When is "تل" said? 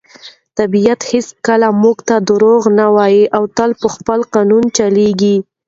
3.57-3.71